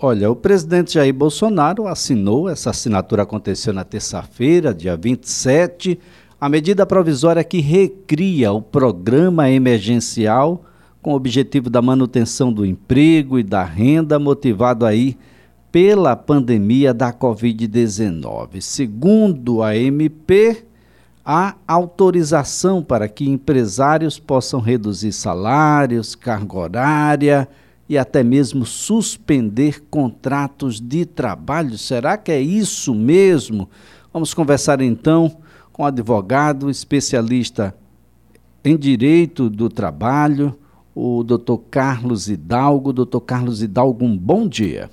[0.00, 5.98] Olha, o presidente Jair Bolsonaro assinou, essa assinatura aconteceu na terça-feira, dia 27,
[6.40, 10.62] a medida provisória que recria o programa emergencial
[11.02, 15.18] com o objetivo da manutenção do emprego e da renda, motivado aí
[15.72, 18.60] pela pandemia da Covid-19.
[18.60, 20.64] Segundo a MP,
[21.24, 27.48] há autorização para que empresários possam reduzir salários, carga horária
[27.88, 31.78] e até mesmo suspender contratos de trabalho.
[31.78, 33.68] Será que é isso mesmo?
[34.12, 35.38] Vamos conversar então
[35.72, 37.74] com o advogado especialista
[38.64, 40.58] em direito do trabalho,
[40.94, 42.92] o doutor Carlos Hidalgo.
[42.92, 44.90] Doutor Carlos Hidalgo, um bom dia.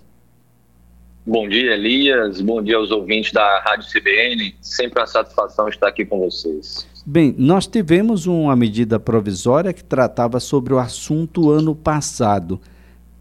[1.26, 2.40] Bom dia, Elias.
[2.40, 4.56] Bom dia aos ouvintes da Rádio CBN.
[4.62, 6.88] Sempre uma satisfação estar aqui com vocês.
[7.04, 12.62] Bem, nós tivemos uma medida provisória que tratava sobre o assunto ano passado.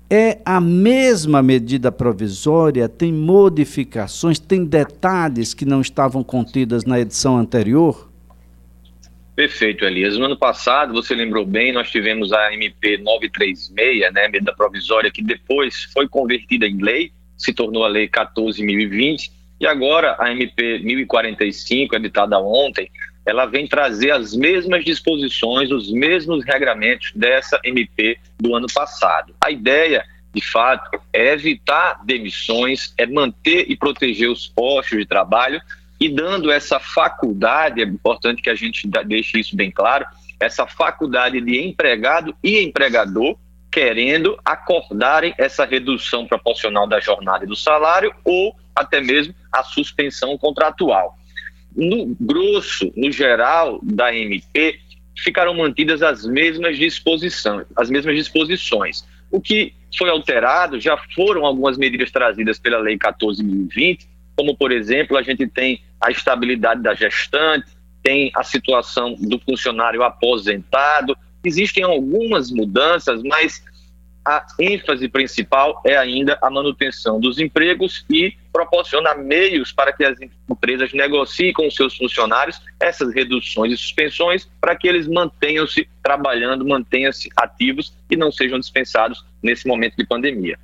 [0.09, 2.89] É a mesma medida provisória?
[2.89, 4.39] Tem modificações?
[4.39, 8.11] Tem detalhes que não estavam contidas na edição anterior?
[9.35, 10.17] Perfeito, Elias.
[10.17, 15.23] No ano passado, você lembrou bem, nós tivemos a MP 936, né, medida provisória, que
[15.23, 21.97] depois foi convertida em lei, se tornou a Lei 14.020, e agora a MP 1045,
[21.97, 22.89] editada ontem,
[23.25, 29.35] ela vem trazer as mesmas disposições, os mesmos regramentos dessa MP do ano passado.
[29.43, 35.61] A ideia, de fato, é evitar demissões, é manter e proteger os postos de trabalho
[36.01, 40.05] e dando essa faculdade, é importante que a gente deixe isso bem claro,
[40.39, 43.39] essa faculdade de empregado e empregador
[43.71, 50.37] querendo acordarem essa redução proporcional da jornada e do salário ou até mesmo a suspensão
[50.37, 51.17] contratual.
[51.77, 54.79] No grosso, no geral da MP,
[55.17, 59.05] ficaram mantidas as mesmas disposições, as mesmas disposições.
[59.31, 65.17] O que foi alterado já foram algumas medidas trazidas pela Lei 14.020, como, por exemplo,
[65.17, 67.67] a gente tem a estabilidade da gestante,
[68.03, 71.17] tem a situação do funcionário aposentado.
[71.45, 73.63] Existem algumas mudanças, mas
[74.25, 80.17] a ênfase principal é ainda a manutenção dos empregos e proporcionar meios para que as
[80.49, 87.29] empresas negociem com seus funcionários essas reduções e suspensões para que eles mantenham-se trabalhando, mantenham-se
[87.37, 90.59] ativos e não sejam dispensados nesse momento de pandemia.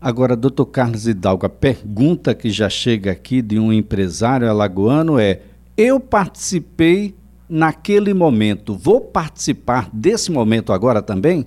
[0.00, 5.42] Agora, doutor Carlos Hidalgo, a pergunta que já chega aqui de um empresário alagoano é:
[5.76, 7.14] eu participei
[7.48, 11.44] naquele momento, vou participar desse momento agora também?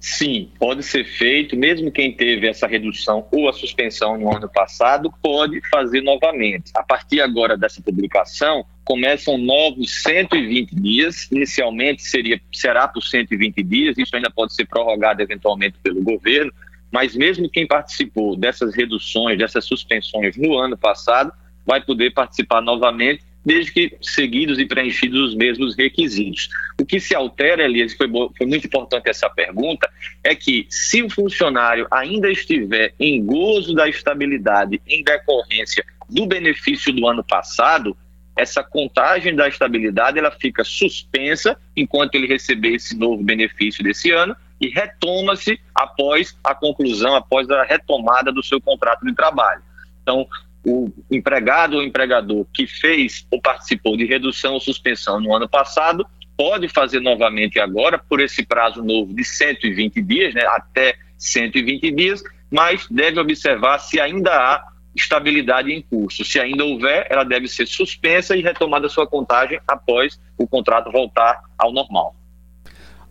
[0.00, 5.12] Sim, pode ser feito, mesmo quem teve essa redução ou a suspensão no ano passado,
[5.22, 6.72] pode fazer novamente.
[6.74, 13.98] A partir agora dessa publicação, começam novos 120 dias, inicialmente seria, será por 120 dias,
[13.98, 16.50] isso ainda pode ser prorrogado eventualmente pelo governo,
[16.90, 21.30] mas mesmo quem participou dessas reduções, dessas suspensões no ano passado,
[21.66, 26.48] vai poder participar novamente, desde que seguidos e preenchidos os mesmos requisitos.
[26.80, 29.90] O que se altera, Elias, foi, foi muito importante essa pergunta,
[30.22, 36.92] é que se o funcionário ainda estiver em gozo da estabilidade em decorrência do benefício
[36.92, 37.96] do ano passado,
[38.36, 44.36] essa contagem da estabilidade ela fica suspensa enquanto ele receber esse novo benefício desse ano
[44.60, 49.62] e retoma-se após a conclusão, após a retomada do seu contrato de trabalho.
[50.02, 50.26] Então,
[50.64, 56.06] o empregado ou empregador que fez ou participou de redução ou suspensão no ano passado
[56.36, 62.22] pode fazer novamente agora por esse prazo novo de 120 dias, né, até 120 dias,
[62.50, 66.24] mas deve observar se ainda há estabilidade em curso.
[66.24, 71.42] Se ainda houver, ela deve ser suspensa e retomada sua contagem após o contrato voltar
[71.58, 72.16] ao normal.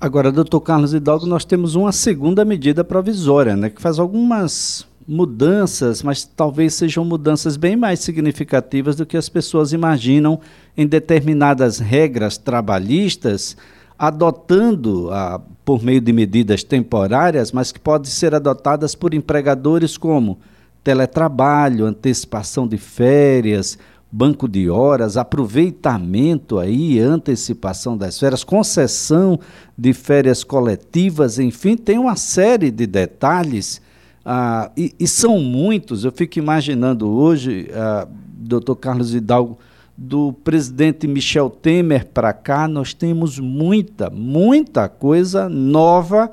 [0.01, 6.03] Agora, doutor Carlos Hidalgo, nós temos uma segunda medida provisória, né, que faz algumas mudanças,
[6.03, 10.39] mas talvez sejam mudanças bem mais significativas do que as pessoas imaginam
[10.77, 13.57] em determinadas regras trabalhistas,
[13.97, 20.37] adotando ah, por meio de medidas temporárias, mas que podem ser adotadas por empregadores como
[20.83, 23.79] teletrabalho, antecipação de férias,
[24.11, 29.39] banco de horas, aproveitamento aí, antecipação das férias, concessão
[29.75, 33.81] de férias coletivas, enfim, tem uma série de detalhes
[34.25, 36.03] ah, e, e, são muitos.
[36.03, 38.07] Eu fico imaginando hoje, ah,
[38.37, 39.57] doutor Carlos Hidalgo,
[39.97, 46.31] do presidente Michel Temer para cá, nós temos muita, muita coisa nova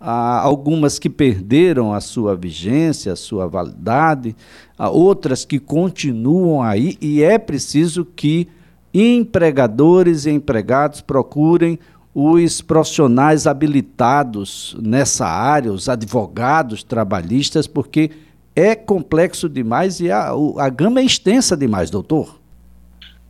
[0.00, 4.36] Há algumas que perderam a sua vigência, a sua validade,
[4.78, 8.46] há outras que continuam aí, e é preciso que
[8.94, 11.80] empregadores e empregados procurem
[12.20, 18.10] os profissionais habilitados nessa área, os advogados trabalhistas, porque
[18.56, 22.40] é complexo demais e a, a gama é extensa demais, doutor.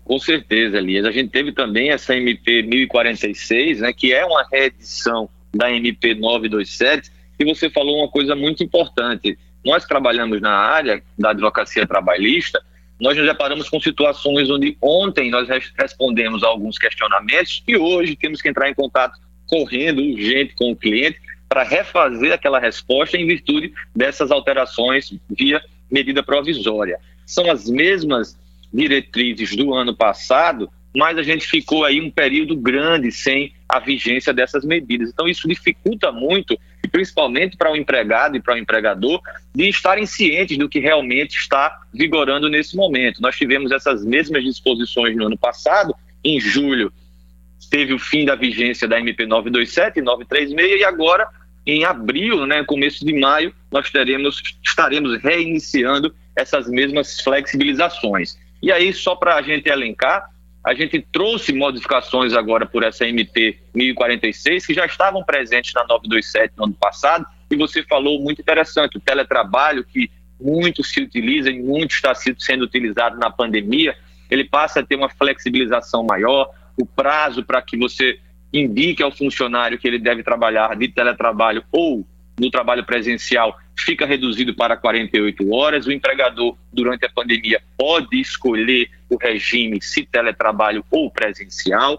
[0.07, 1.05] Com certeza, Elias.
[1.05, 7.11] A gente teve também essa MP 1046, né, que é uma reedição da MP 927,
[7.39, 9.39] e você falou uma coisa muito importante.
[9.63, 12.59] Nós trabalhamos na área da advocacia trabalhista,
[13.01, 15.49] nós nos deparamos com situações onde ontem nós
[15.79, 20.77] respondemos a alguns questionamentos e hoje temos que entrar em contato correndo, urgente com o
[20.77, 26.99] cliente, para refazer aquela resposta em virtude dessas alterações via medida provisória.
[27.25, 28.39] São as mesmas
[28.73, 34.33] diretrizes do ano passado, mas a gente ficou aí um período grande sem a vigência
[34.33, 35.11] dessas medidas.
[35.11, 36.59] Então, isso dificulta muito,
[36.91, 39.21] principalmente para o empregado e para o empregador,
[39.55, 43.21] de estarem cientes do que realmente está vigorando nesse momento.
[43.21, 45.95] Nós tivemos essas mesmas disposições no ano passado,
[46.25, 46.93] em julho
[47.71, 51.29] teve o fim da vigência da MP 927 e 936 e agora
[51.67, 58.39] em abril, né, começo de maio, nós teremos estaremos reiniciando essas mesmas flexibilizações.
[58.63, 60.31] E aí só para a gente elencar,
[60.69, 66.53] a gente trouxe modificações agora por essa MP 1046, que já estavam presentes na 927
[66.59, 71.59] no ano passado, e você falou muito interessante, o teletrabalho, que muito se utiliza e
[71.59, 73.97] muito está sendo utilizado na pandemia,
[74.31, 78.21] ele passa a ter uma flexibilização maior, o prazo para que você
[78.53, 82.07] indique ao funcionário que ele deve trabalhar de teletrabalho ou
[82.39, 85.87] no trabalho presencial fica reduzido para 48 horas.
[85.87, 91.99] O empregador, durante a pandemia, pode escolher o regime se teletrabalho ou presencial.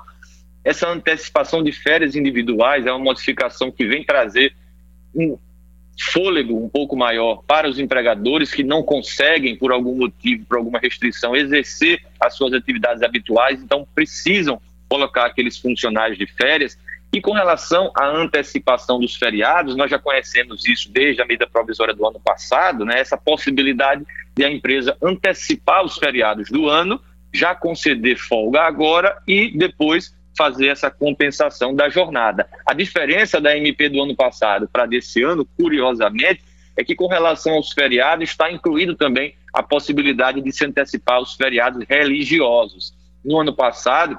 [0.63, 4.53] Essa antecipação de férias individuais é uma modificação que vem trazer
[5.15, 5.37] um
[6.11, 10.79] fôlego um pouco maior para os empregadores que não conseguem, por algum motivo, por alguma
[10.79, 16.77] restrição, exercer as suas atividades habituais, então precisam colocar aqueles funcionários de férias
[17.11, 21.93] e com relação à antecipação dos feriados, nós já conhecemos isso desde a medida provisória
[21.93, 22.99] do ano passado, né?
[22.99, 27.01] essa possibilidade de a empresa antecipar os feriados do ano,
[27.33, 32.47] já conceder folga agora e depois fazer essa compensação da jornada.
[32.65, 36.43] A diferença da MP do ano passado para desse ano, curiosamente,
[36.77, 41.33] é que com relação aos feriados está incluído também a possibilidade de se antecipar os
[41.33, 42.93] feriados religiosos.
[43.25, 44.17] No ano passado,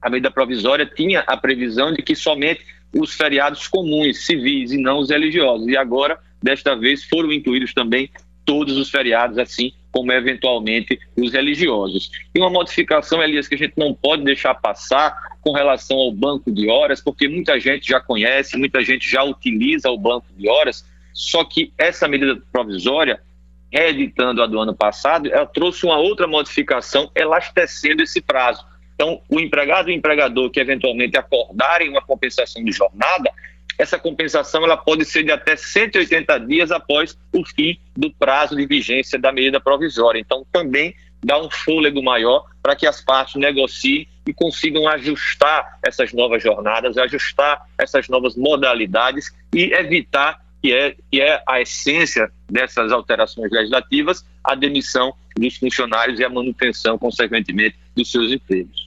[0.00, 2.64] a medida provisória tinha a previsão de que somente
[2.94, 5.68] os feriados comuns, civis e não os religiosos.
[5.68, 8.10] E agora, desta vez, foram incluídos também
[8.44, 12.10] todos os feriados, assim como eventualmente os religiosos.
[12.34, 16.50] E uma modificação, Elias, que a gente não pode deixar passar com relação ao banco
[16.50, 20.84] de horas, porque muita gente já conhece, muita gente já utiliza o banco de horas,
[21.12, 23.20] só que essa medida provisória,
[23.72, 28.64] reeditando a do ano passado, ela trouxe uma outra modificação, elastecendo esse prazo.
[28.98, 33.30] Então, o empregado e o empregador que eventualmente acordarem uma compensação de jornada,
[33.78, 38.66] essa compensação ela pode ser de até 180 dias após o fim do prazo de
[38.66, 40.18] vigência da medida provisória.
[40.18, 46.12] Então, também dá um fôlego maior para que as partes negociem e consigam ajustar essas
[46.12, 52.90] novas jornadas, ajustar essas novas modalidades e evitar que é, que é a essência dessas
[52.90, 58.86] alterações legislativas, a demissão dos funcionários e a manutenção, consequentemente, dos seus empregos.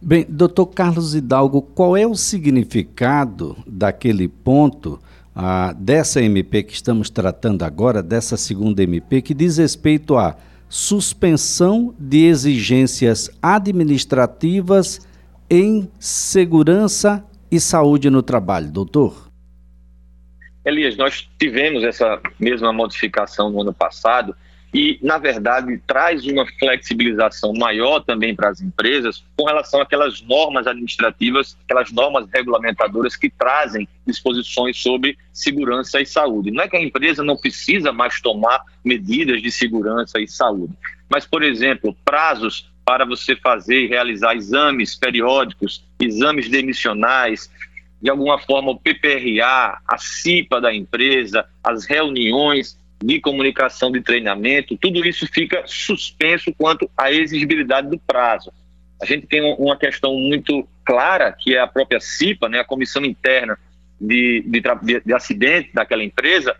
[0.00, 5.00] Bem, doutor Carlos Hidalgo, qual é o significado daquele ponto
[5.34, 10.36] ah, dessa MP que estamos tratando agora, dessa segunda MP, que diz respeito à
[10.68, 15.06] suspensão de exigências administrativas
[15.48, 19.30] em segurança e saúde no trabalho, doutor?
[20.64, 24.34] Elias, nós tivemos essa mesma modificação no ano passado
[24.74, 30.66] e, na verdade, traz uma flexibilização maior também para as empresas com relação àquelas normas
[30.66, 36.50] administrativas, aquelas normas regulamentadoras que trazem disposições sobre segurança e saúde.
[36.50, 40.72] Não é que a empresa não precisa mais tomar medidas de segurança e saúde,
[41.06, 47.50] mas, por exemplo, prazos para você fazer e realizar exames periódicos, exames demissionais,
[48.00, 54.76] de alguma forma o PPRA, a CIPA da empresa, as reuniões de comunicação de treinamento,
[54.76, 58.52] tudo isso fica suspenso quanto à exigibilidade do prazo.
[59.00, 63.04] A gente tem uma questão muito clara, que é a própria CIPA, né, a Comissão
[63.04, 63.58] Interna
[64.00, 64.62] de, de,
[65.04, 66.54] de Acidente daquela empresa.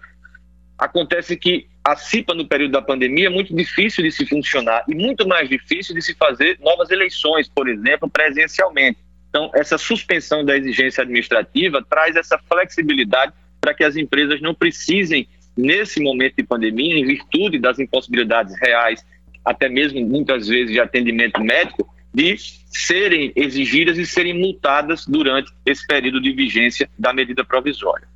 [0.76, 4.94] Acontece que a CIPA, no período da pandemia, é muito difícil de se funcionar e
[4.94, 8.99] muito mais difícil de se fazer novas eleições, por exemplo, presencialmente.
[9.28, 15.28] Então, essa suspensão da exigência administrativa traz essa flexibilidade para que as empresas não precisem
[15.56, 19.04] nesse momento de pandemia, em virtude das impossibilidades reais,
[19.44, 22.37] até mesmo muitas vezes de atendimento médico, de
[22.71, 28.06] serem exigidas e serem multadas durante esse período de vigência da medida provisória.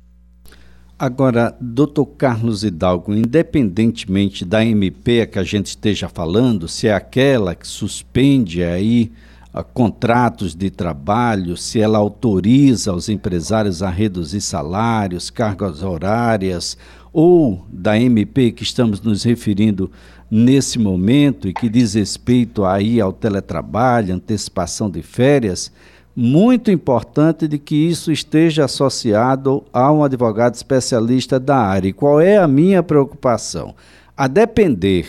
[0.99, 7.53] Agora, doutor Carlos Hidalgo, independentemente da MP que a gente esteja falando, se é aquela
[7.53, 9.11] que suspende aí
[9.53, 16.75] uh, contratos de trabalho, se ela autoriza os empresários a reduzir salários, cargas horárias,
[17.11, 19.91] ou da MP que estamos nos referindo
[20.29, 25.71] nesse momento e que diz respeito aí ao teletrabalho, antecipação de férias,
[26.15, 31.89] muito importante de que isso esteja associado a um advogado especialista da área.
[31.89, 33.75] E qual é a minha preocupação?
[34.15, 35.07] A depender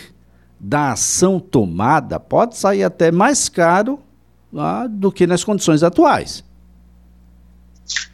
[0.61, 3.99] da ação tomada, pode sair até mais caro
[4.57, 6.45] ah, do que nas condições atuais.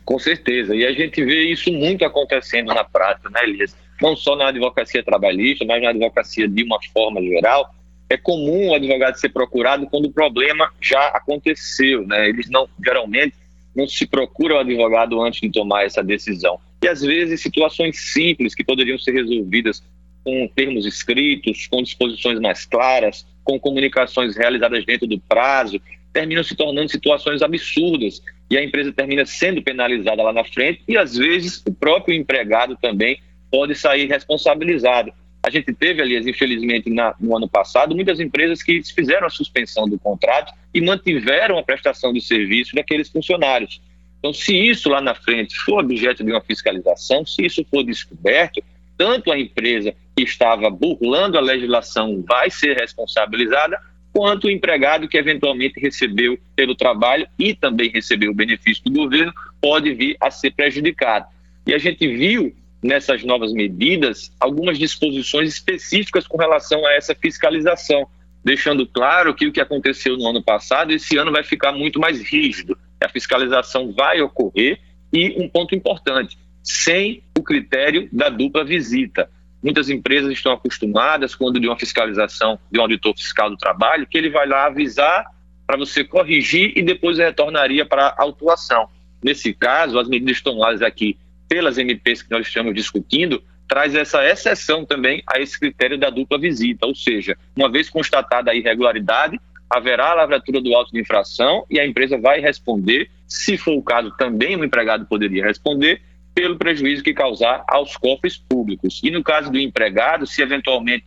[0.04, 0.75] Com certeza.
[0.75, 3.76] E a gente vê isso muito acontecendo na prática, né, Elias?
[4.00, 7.75] Não só na advocacia trabalhista, mas na advocacia de uma forma geral
[8.08, 12.28] é comum o advogado ser procurado quando o problema já aconteceu, né?
[12.28, 13.34] Eles não, geralmente,
[13.75, 16.61] não se procura o advogado antes de tomar essa decisão.
[16.82, 19.82] E às vezes situações simples que poderiam ser resolvidas
[20.23, 25.80] com termos escritos, com disposições mais claras, com comunicações realizadas dentro do prazo,
[26.12, 30.96] terminam se tornando situações absurdas e a empresa termina sendo penalizada lá na frente e
[30.96, 33.20] às vezes o próprio empregado também
[33.50, 35.12] pode sair responsabilizado.
[35.42, 39.86] A gente teve, aliás, infelizmente, na, no ano passado, muitas empresas que fizeram a suspensão
[39.86, 43.80] do contrato e mantiveram a prestação de serviço daqueles funcionários.
[44.18, 48.62] Então, se isso lá na frente for objeto de uma fiscalização, se isso for descoberto,
[48.96, 53.78] tanto a empresa que estava burlando a legislação vai ser responsabilizada,
[54.14, 59.33] quanto o empregado que eventualmente recebeu pelo trabalho e também recebeu o benefício do governo
[59.61, 61.26] pode vir a ser prejudicado.
[61.66, 68.06] E a gente viu nessas novas medidas algumas disposições específicas com relação a essa fiscalização,
[68.44, 72.23] deixando claro que o que aconteceu no ano passado, esse ano vai ficar muito mais
[72.23, 72.78] rígido.
[73.02, 74.78] A fiscalização vai ocorrer
[75.12, 79.28] e um ponto importante, sem o critério da dupla visita.
[79.64, 84.18] Muitas empresas estão acostumadas, quando de uma fiscalização de um auditor fiscal do trabalho, que
[84.18, 85.25] ele vai lá avisar
[85.66, 88.87] para você corrigir e depois retornaria para a autuação.
[89.23, 91.16] Nesse caso, as medidas tomadas aqui
[91.49, 96.38] pelas MPs que nós estamos discutindo, traz essa exceção também a esse critério da dupla
[96.38, 99.40] visita, ou seja, uma vez constatada a irregularidade,
[99.71, 103.83] haverá a lavratura do auto de infração e a empresa vai responder, se for o
[103.83, 106.02] caso, também o empregado poderia responder,
[106.34, 109.00] pelo prejuízo que causar aos cofres públicos.
[109.02, 111.04] E no caso do empregado, se eventualmente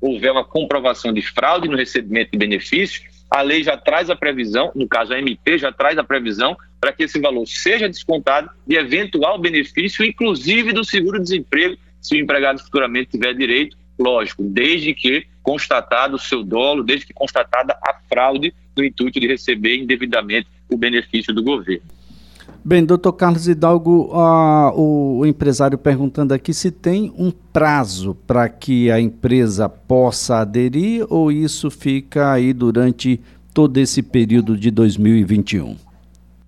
[0.00, 4.72] houver uma comprovação de fraude no recebimento de benefício, a lei já traz a previsão,
[4.74, 8.76] no caso a MP já traz a previsão para que esse valor seja descontado de
[8.76, 16.16] eventual benefício, inclusive do seguro-desemprego, se o empregado futuramente tiver direito, lógico, desde que constatado
[16.16, 21.34] o seu dolo, desde que constatada a fraude no intuito de receber indevidamente o benefício
[21.34, 21.99] do governo.
[22.64, 28.90] Bem, doutor Carlos Hidalgo, o, o, empresário perguntando aqui se tem um prazo para que
[28.90, 33.20] a empresa possa aderir ou isso fica aí durante
[33.54, 35.76] todo esse período de 2021?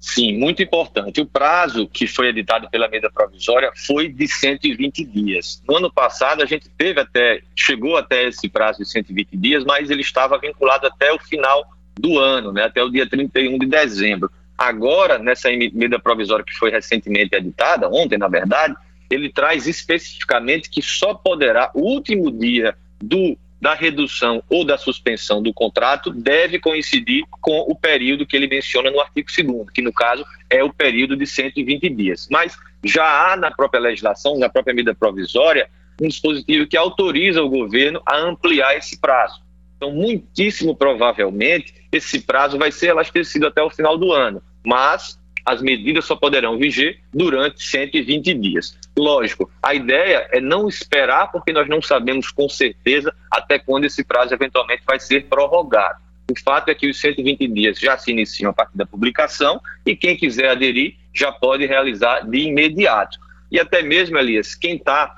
[0.03, 1.21] Sim, muito importante.
[1.21, 5.63] O prazo que foi editado pela medida provisória foi de 120 dias.
[5.67, 9.91] No ano passado, a gente teve até, chegou até esse prazo de 120 dias, mas
[9.91, 14.29] ele estava vinculado até o final do ano, né, até o dia 31 de dezembro.
[14.57, 18.75] Agora, nessa medida provisória que foi recentemente editada, ontem, na verdade,
[19.11, 25.43] ele traz especificamente que só poderá, o último dia do, da redução ou da suspensão
[25.43, 29.93] do contrato deve coincidir com o período que ele menciona no artigo 2 que no
[29.93, 32.29] caso é o período de 120 dias.
[32.31, 35.69] Mas já há na própria legislação, na própria medida provisória,
[36.01, 39.41] um dispositivo que autoriza o governo a ampliar esse prazo.
[39.83, 45.61] Então, muitíssimo provavelmente, esse prazo vai ser elastecido até o final do ano mas as
[45.61, 48.79] medidas só poderão viger durante 120 dias.
[48.97, 54.05] Lógico, a ideia é não esperar, porque nós não sabemos com certeza até quando esse
[54.05, 56.01] prazo eventualmente vai ser prorrogado.
[56.31, 59.97] O fato é que os 120 dias já se iniciam a partir da publicação e
[59.97, 63.19] quem quiser aderir já pode realizar de imediato.
[63.51, 65.13] E até mesmo, Elias, quem está,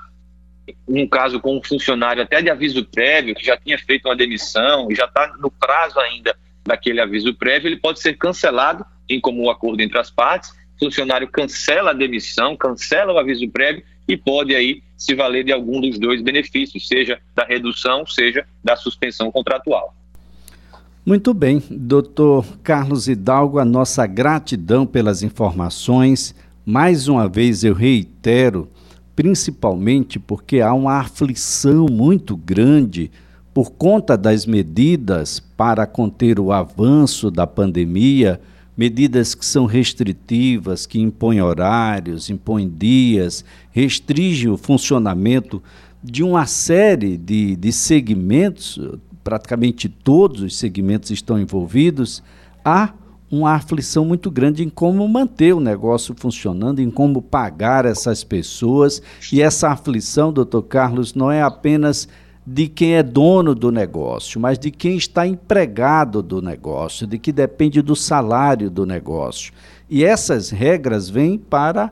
[0.87, 4.91] num caso com um funcionário até de aviso prévio, que já tinha feito uma demissão
[4.91, 9.49] e já está no prazo ainda daquele aviso prévio, ele pode ser cancelado em comum
[9.49, 14.55] acordo entre as partes, o funcionário cancela a demissão, cancela o aviso prévio e pode
[14.55, 19.93] aí se valer de algum dos dois benefícios, seja da redução, seja da suspensão contratual.
[21.05, 26.33] Muito bem, doutor Carlos Hidalgo, a nossa gratidão pelas informações.
[26.65, 28.67] Mais uma vez eu reitero,
[29.15, 33.09] principalmente porque há uma aflição muito grande
[33.53, 38.41] por conta das medidas para conter o avanço da pandemia,
[38.75, 45.63] medidas que são restritivas, que impõem horários, impõem dias, restringem o funcionamento
[46.03, 48.77] de uma série de, de segmentos,
[49.23, 52.21] praticamente todos os segmentos estão envolvidos,
[52.63, 52.93] há
[53.31, 59.01] uma aflição muito grande em como manter o negócio funcionando, em como pagar essas pessoas.
[59.31, 62.07] E essa aflição, doutor Carlos, não é apenas
[62.45, 67.31] de quem é dono do negócio, mas de quem está empregado do negócio, de que
[67.31, 69.51] depende do salário do negócio.
[69.89, 71.91] E essas regras vêm para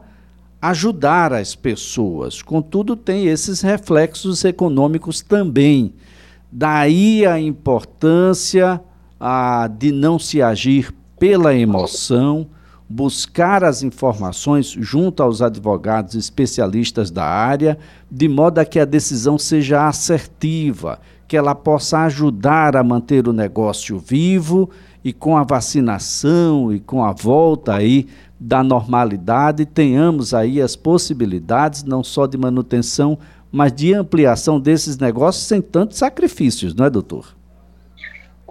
[0.61, 5.93] ajudar as pessoas, contudo, tem esses reflexos econômicos também.
[6.51, 8.79] Daí a importância
[9.19, 12.47] a, de não se agir pela emoção,
[12.89, 17.77] buscar as informações junto aos advogados especialistas da área,
[18.11, 23.31] de modo a que a decisão seja assertiva, que ela possa ajudar a manter o
[23.31, 24.69] negócio vivo
[25.01, 28.05] e com a vacinação e com a volta aí
[28.37, 33.17] da normalidade, tenhamos aí as possibilidades não só de manutenção,
[33.49, 37.33] mas de ampliação desses negócios sem tantos sacrifícios, não é, doutor?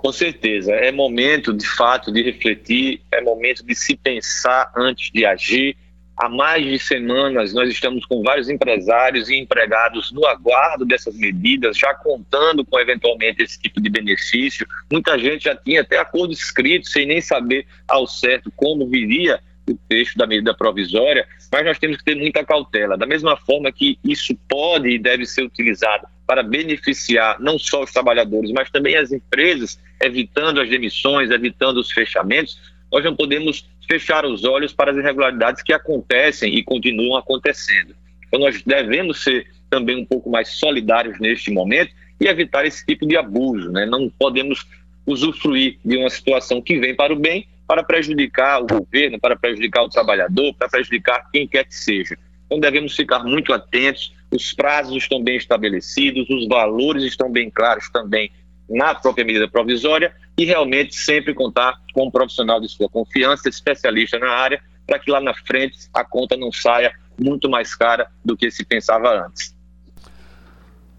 [0.03, 0.73] Com certeza.
[0.73, 5.77] É momento, de fato, de refletir, é momento de se pensar antes de agir.
[6.17, 11.79] Há mais de semanas nós estamos com vários empresários e empregados no aguardo dessas medidas,
[11.79, 14.67] já contando com eventualmente esse tipo de benefício.
[14.91, 19.39] Muita gente já tinha até acordo escrito, sem nem saber ao certo como viria
[19.71, 22.99] o texto da medida provisória, mas nós temos que ter muita cautela.
[22.99, 27.93] Da mesma forma que isso pode e deve ser utilizado para beneficiar não só os
[27.93, 32.59] trabalhadores, mas também as empresas, evitando as demissões, evitando os fechamentos,
[32.91, 37.95] nós não podemos fechar os olhos para as irregularidades que acontecem e continuam acontecendo.
[38.27, 43.07] Então, nós devemos ser também um pouco mais solidários neste momento e evitar esse tipo
[43.07, 43.71] de abuso.
[43.71, 43.87] Né?
[43.87, 44.67] Não podemos
[45.07, 49.83] usufruir de uma situação que vem para o bem para prejudicar o governo, para prejudicar
[49.83, 52.19] o trabalhador, para prejudicar quem quer que seja.
[52.53, 57.89] Então devemos ficar muito atentos, os prazos estão bem estabelecidos, os valores estão bem claros
[57.89, 58.31] também
[58.69, 64.19] na própria medida provisória e realmente sempre contar com um profissional de sua confiança, especialista
[64.19, 68.37] na área, para que lá na frente a conta não saia muito mais cara do
[68.37, 69.57] que se pensava antes.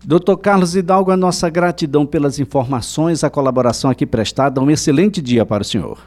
[0.03, 4.59] Doutor Carlos Hidalgo, a nossa gratidão pelas informações, a colaboração aqui prestada.
[4.59, 6.01] Um excelente dia para o senhor.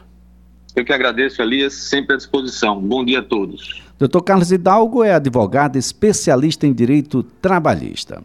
[0.75, 2.81] Eu que agradeço, Elias, sempre à disposição.
[2.81, 3.86] Bom dia a todos.
[3.99, 8.21] Doutor Carlos Hidalgo é advogado especialista em direito trabalhista.